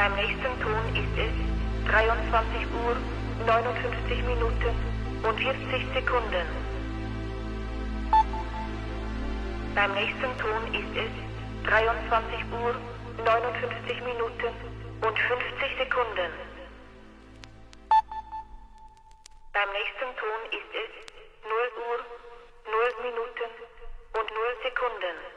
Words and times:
Beim 0.00 0.14
nächsten 0.14 0.58
Ton 0.62 0.96
ist 0.96 1.12
es 1.18 1.90
23 1.92 2.72
Uhr 2.72 2.96
59 3.44 4.24
Minuten 4.24 4.74
und 5.22 5.38
40 5.38 5.92
Sekunden. 5.92 6.46
Beim 9.74 9.92
nächsten 9.92 10.32
Ton 10.40 10.62
ist 10.72 10.96
es 10.96 11.12
23 11.68 12.40
Uhr 12.50 12.74
59 13.26 14.00
Minuten 14.00 14.54
und 15.04 15.18
50 15.18 15.76
Sekunden. 15.76 16.32
Beim 19.52 19.68
nächsten 19.76 20.08
Ton 20.16 20.40
ist 20.48 20.72
es 20.80 20.90
0 21.44 21.52
Uhr 21.76 22.00
0 22.72 23.04
Minuten 23.04 23.52
und 24.16 24.28
0 24.32 24.56
Sekunden. 24.64 25.29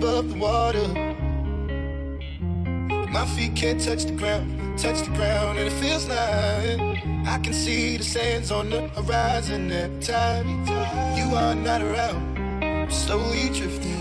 Above 0.00 0.30
the 0.30 0.38
water. 0.38 0.88
My 3.12 3.26
feet 3.36 3.54
can't 3.54 3.78
touch 3.78 4.04
the 4.04 4.12
ground, 4.12 4.78
touch 4.78 5.00
the 5.06 5.10
ground, 5.14 5.58
and 5.58 5.68
it 5.68 5.72
feels 5.72 6.08
like 6.08 6.80
I 7.26 7.38
can 7.42 7.52
see 7.52 7.98
the 7.98 8.04
sands 8.04 8.50
on 8.50 8.70
the 8.70 8.88
horizon 8.88 9.70
every 9.70 10.00
time 10.00 10.46
you 11.18 11.36
are 11.36 11.54
not 11.54 11.82
around. 11.82 12.90
Slowly 12.90 13.50
drifting 13.50 13.99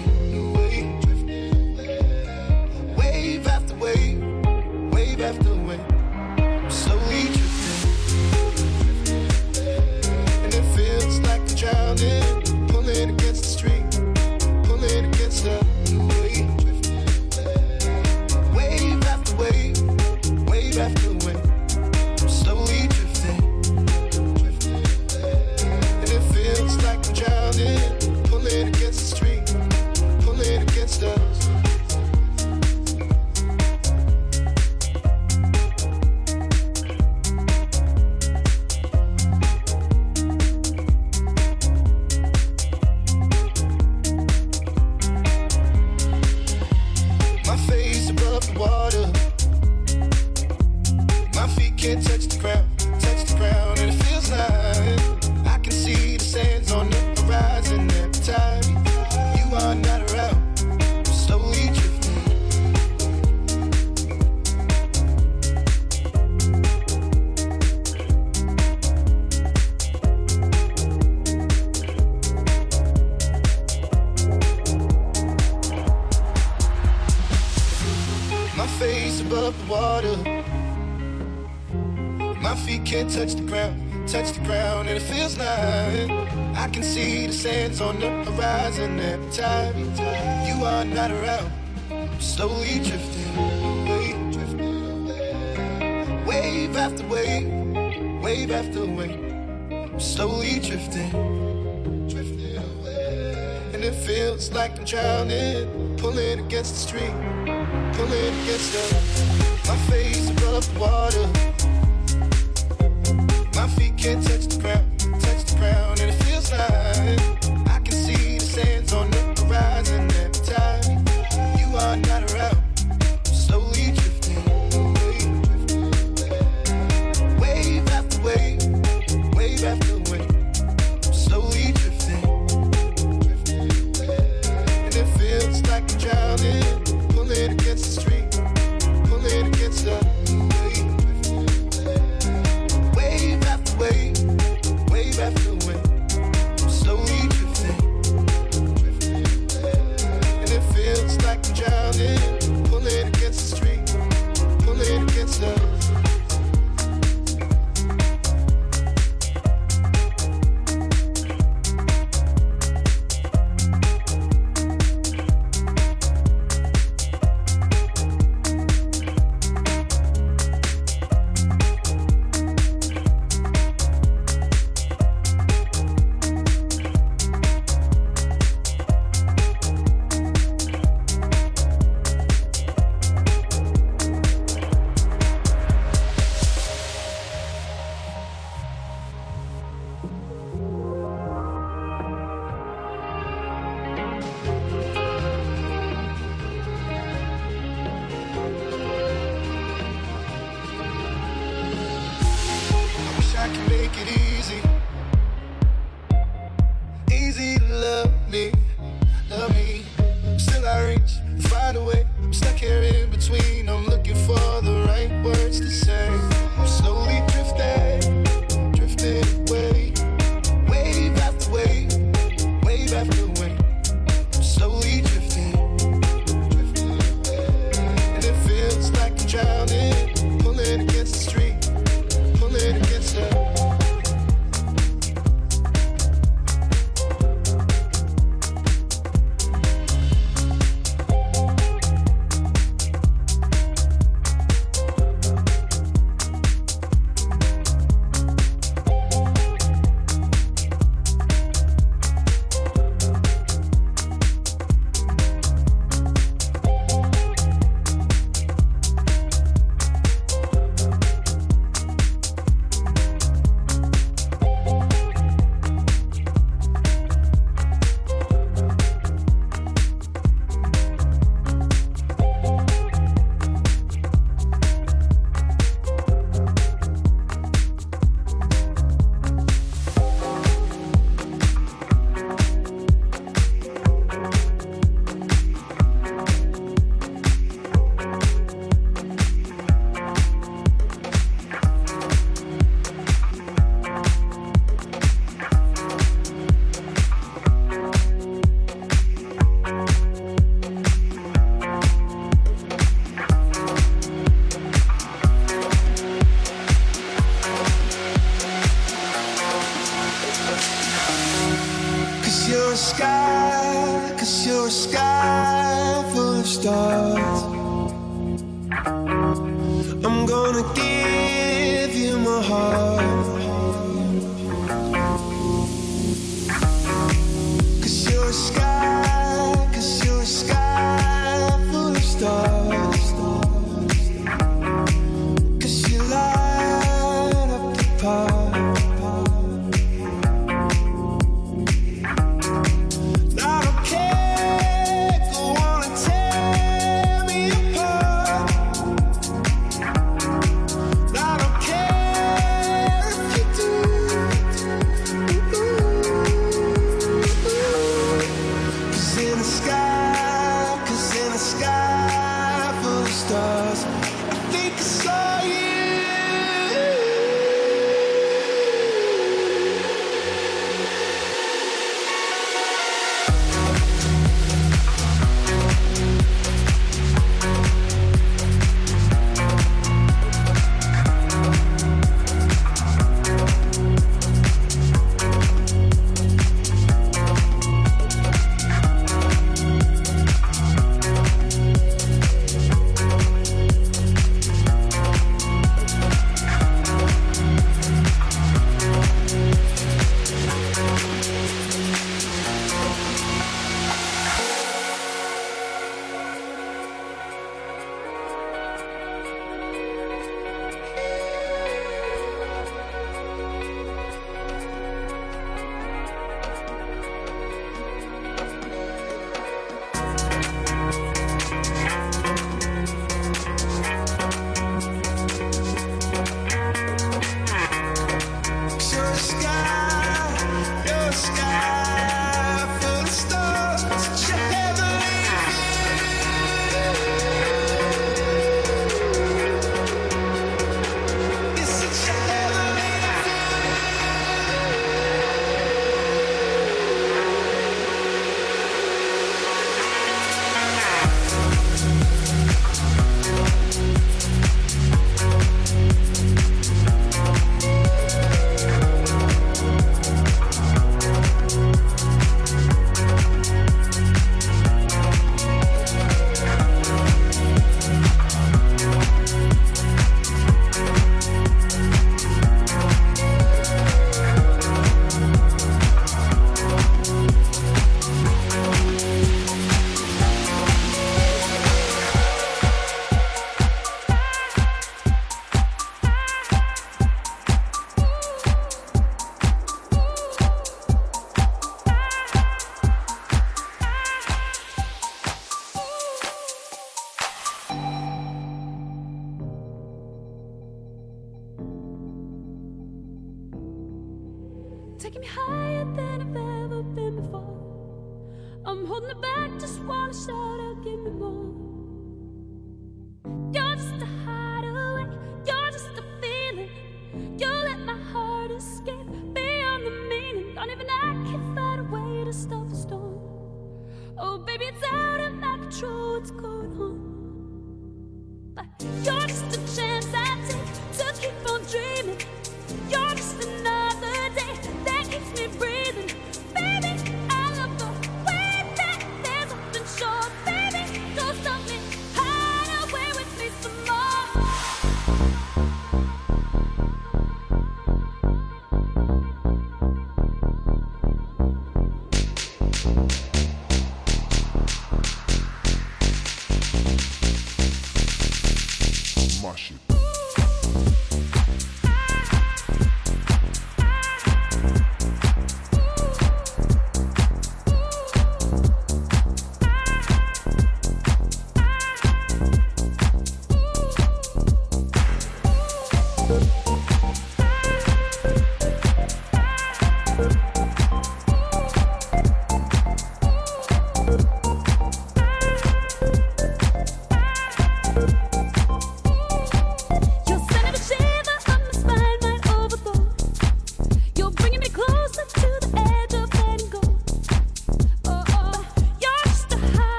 against 106.60 106.74
the 106.74 106.80
stream, 106.82 107.19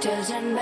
Doesn't 0.00 0.57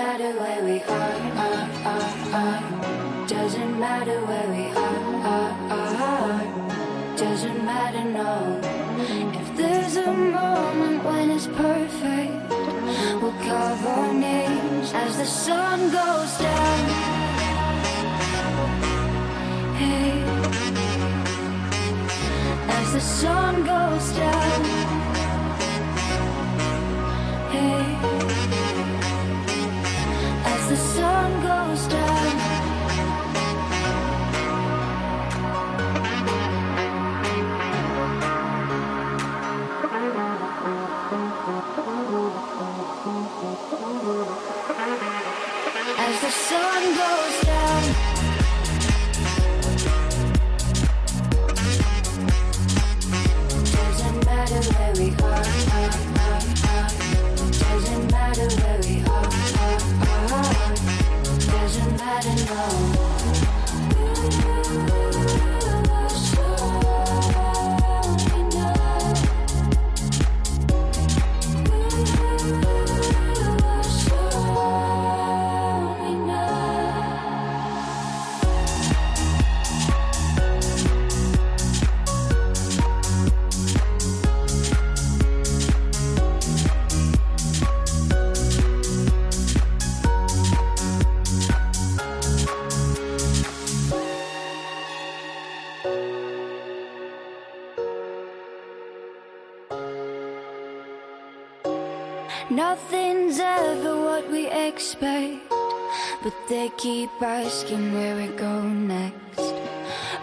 keep 106.87 107.21
asking 107.21 107.93
where 107.95 108.15
we 108.15 108.27
go 108.27 108.61
next. 108.61 109.53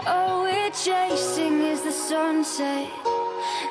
All 0.07 0.45
we're 0.45 0.71
chasing 0.71 1.57
is 1.73 1.83
the 1.83 1.93
sunset. 1.93 2.89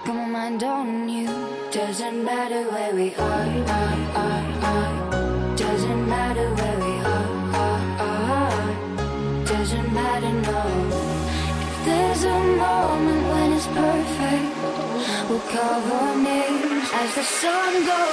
Got 0.06 0.16
my 0.22 0.28
mind 0.38 0.62
on 0.64 1.10
you. 1.10 1.28
Doesn't 1.72 2.24
matter 2.24 2.62
where 2.74 2.94
we 2.94 3.08
are, 3.16 3.50
are, 3.82 4.00
are, 4.26 4.48
are. 4.72 5.56
Doesn't 5.56 6.04
matter 6.16 6.48
where 6.60 6.80
we 6.86 6.94
are, 7.16 7.32
are, 7.66 7.84
are. 8.12 9.46
Doesn't 9.54 9.90
matter, 10.02 10.34
no. 10.52 10.64
If 11.68 11.76
there's 11.88 12.24
a 12.38 12.40
moment 12.66 13.22
when 13.32 13.48
it's 13.58 13.70
perfect, 13.82 14.50
we'll 15.30 15.46
carve 15.54 15.88
our 16.00 16.16
names 16.32 16.90
as 17.02 17.10
the 17.16 17.26
sun 17.42 17.74
goes 17.92 18.13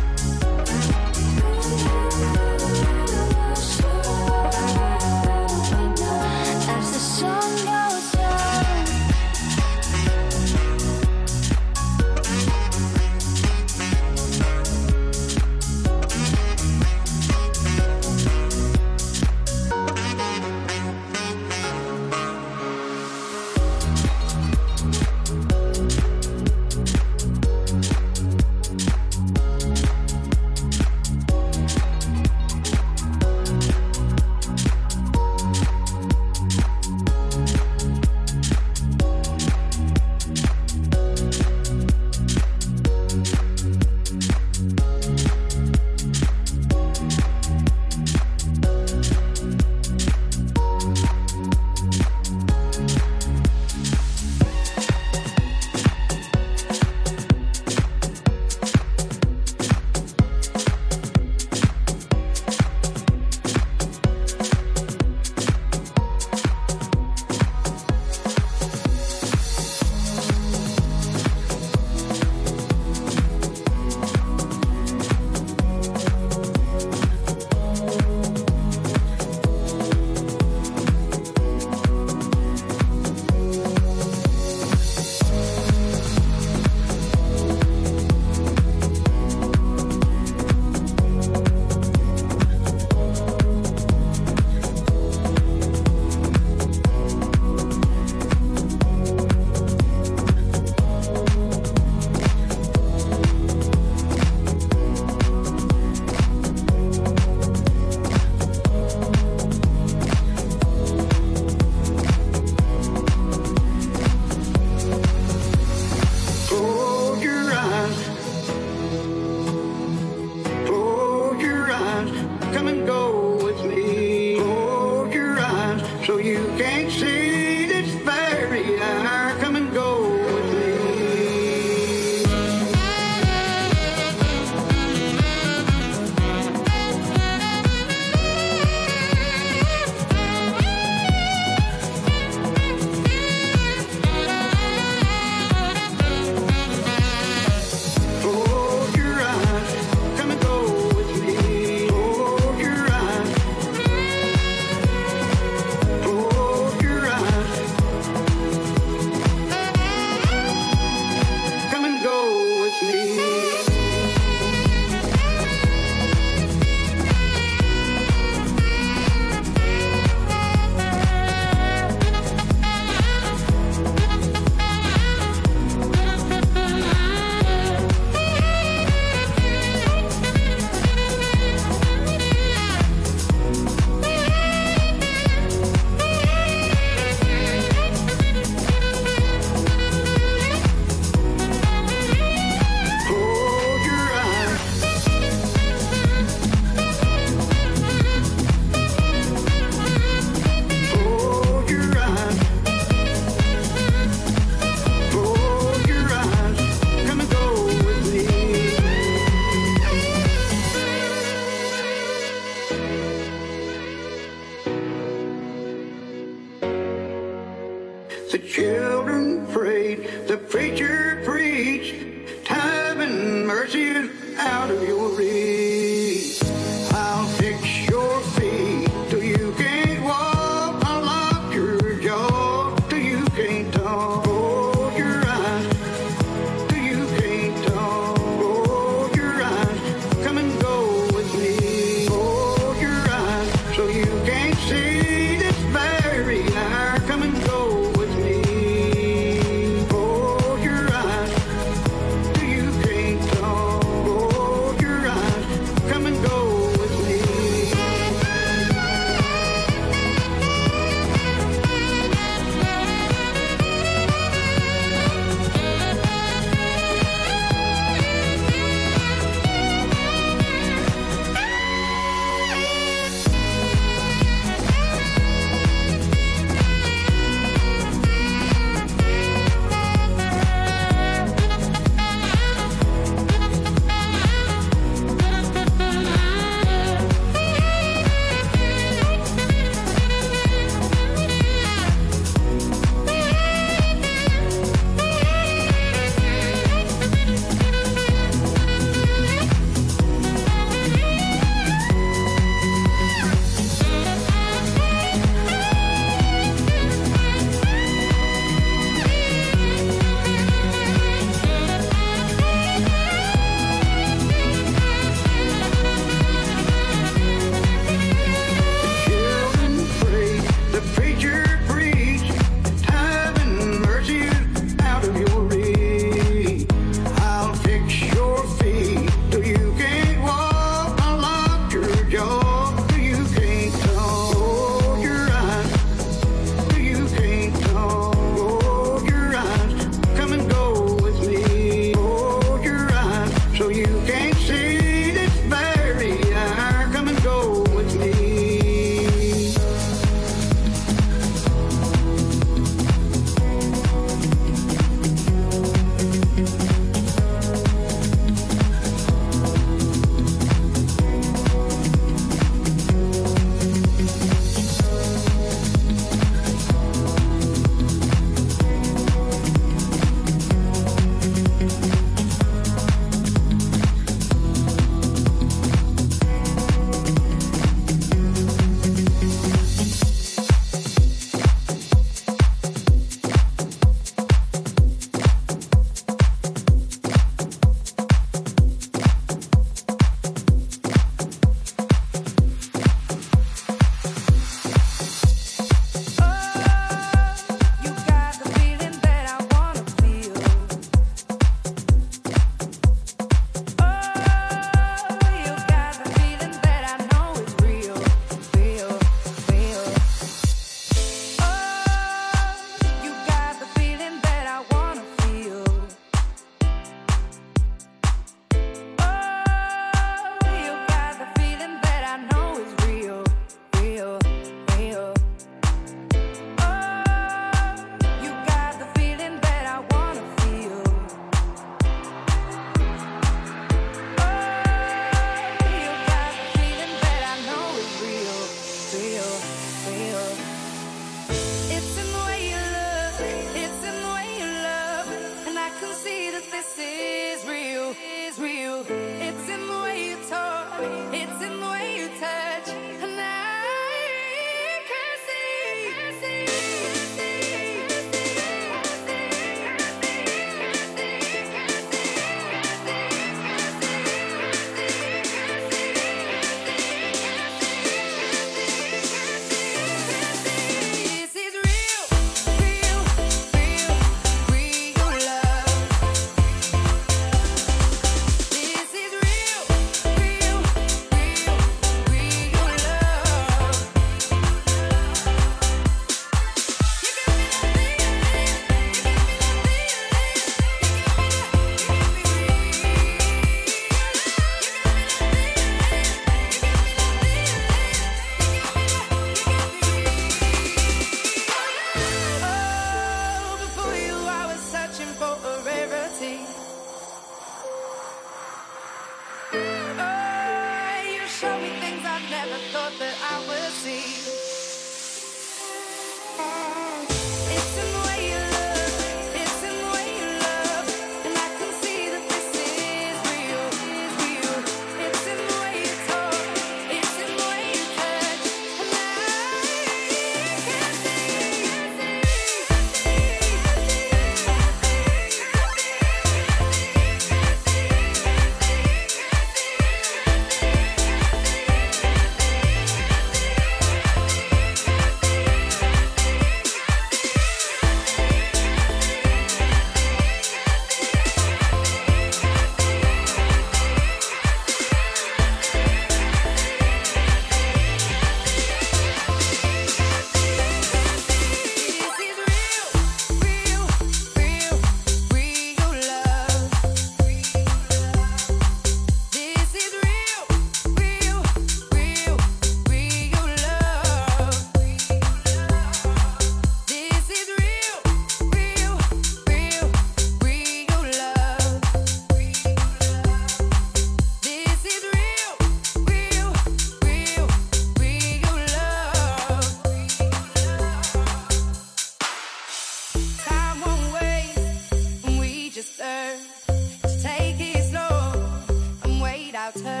without 599.65 599.85
her. 599.85 600.00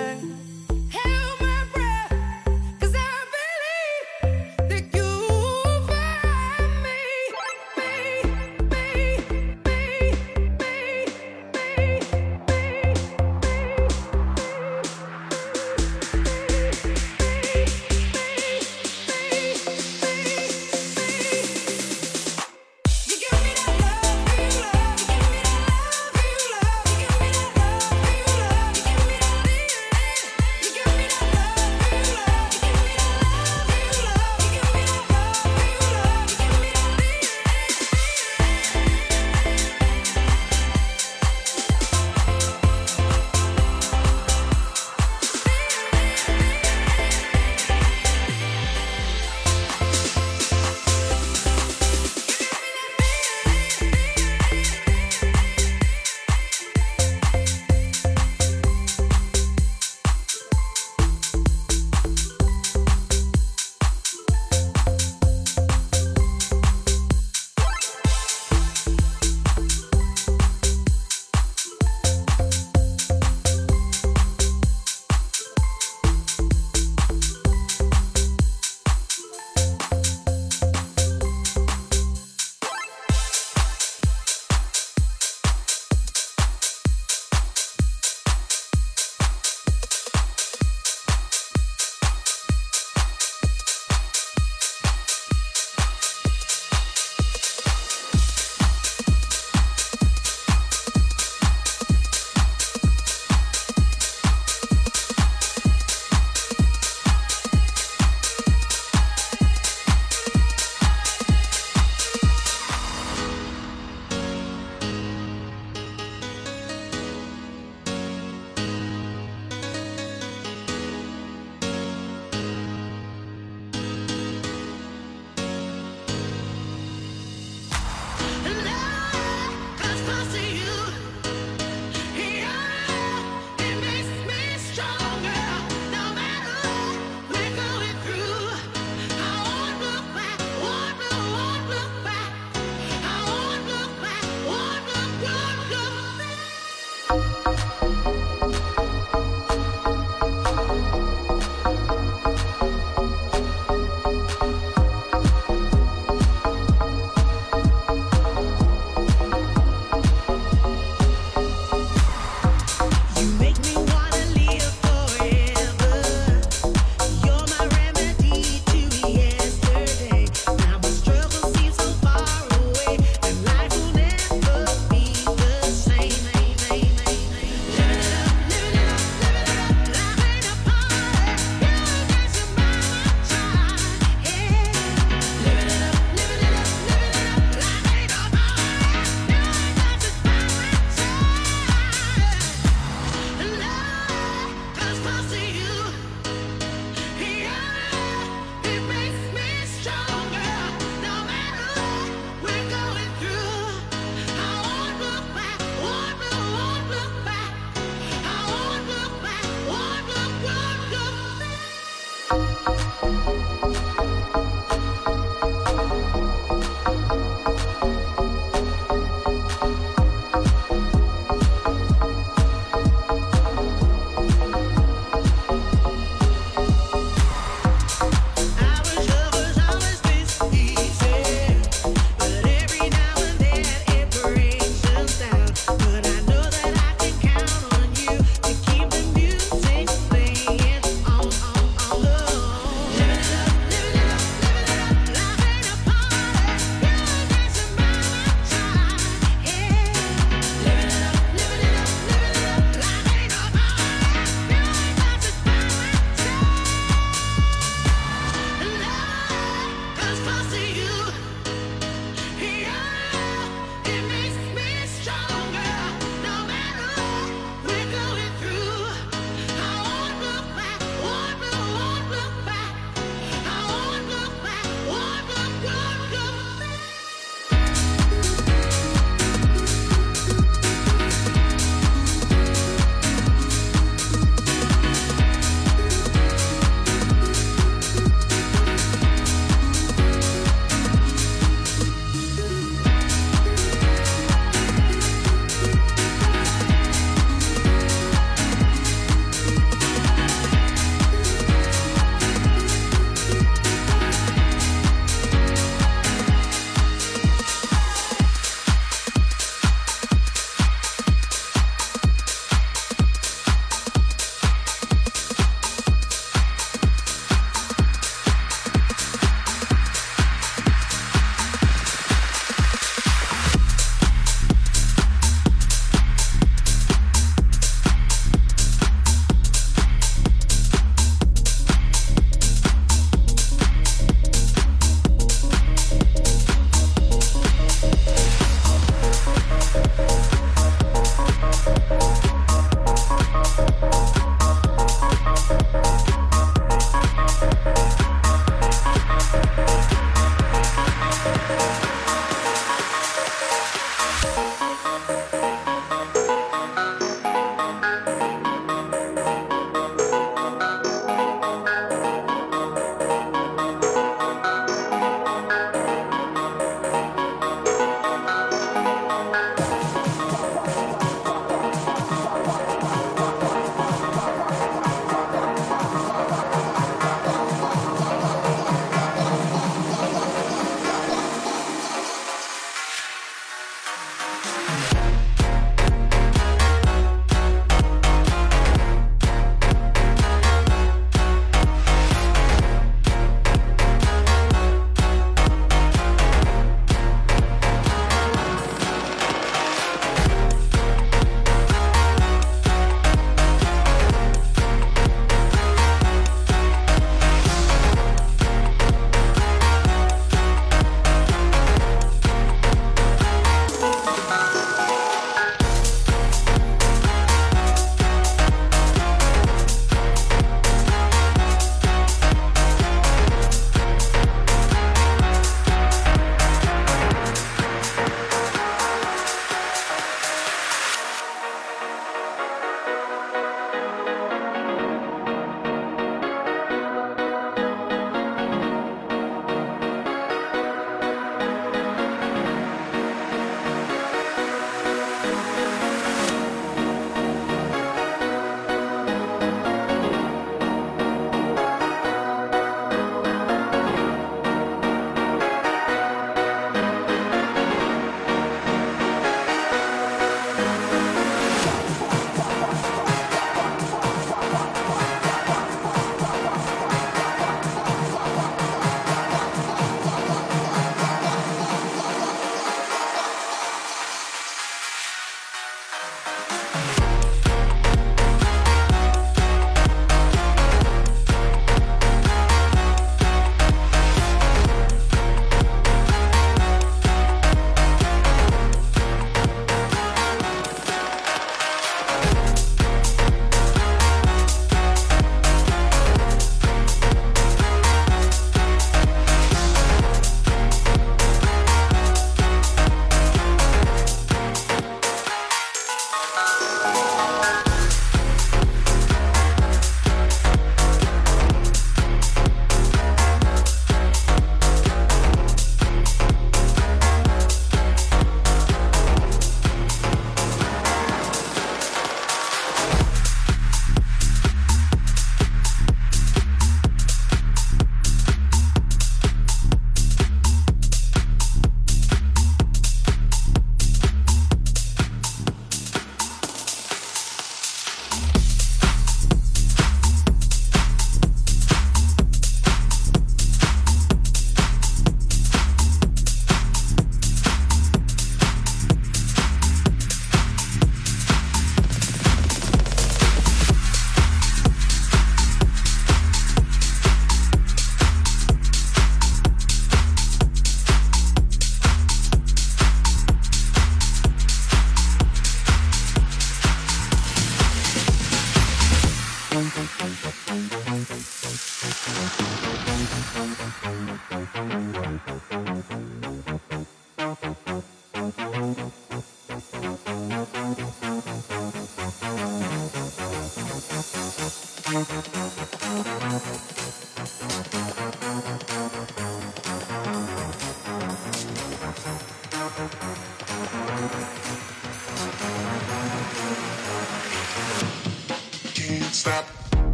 Stop. 599.21 599.60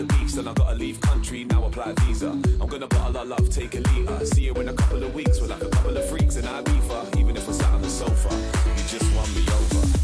the 0.00 0.14
beach, 0.14 0.32
then 0.32 0.48
I 0.48 0.54
gotta 0.54 0.76
leave 0.76 1.00
country, 1.00 1.44
now 1.44 1.64
apply 1.64 1.92
visa. 2.00 2.30
I'm 2.30 2.66
gonna 2.68 2.86
bottle 2.86 3.18
our 3.18 3.24
love, 3.24 3.50
take 3.50 3.74
a 3.74 3.80
liter. 3.80 4.24
See 4.24 4.42
you 4.42 4.54
in 4.54 4.68
a 4.68 4.72
couple 4.72 5.02
of 5.02 5.14
weeks, 5.14 5.40
we're 5.40 5.48
like 5.48 5.62
a 5.62 5.68
couple 5.68 5.96
of 5.96 6.08
freaks 6.08 6.36
in 6.36 6.44
Ibiza, 6.44 7.18
even 7.18 7.36
if 7.36 7.46
we're 7.46 7.54
sat 7.54 7.72
on 7.72 7.82
the 7.82 7.90
sofa. 7.90 8.34
You 8.76 8.84
just 8.88 9.14
won 9.14 9.28
me 9.34 9.42
over. 9.42 10.00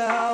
myself. 0.00 0.29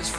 Hearts 0.00 0.16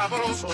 sabroso, 0.00 0.48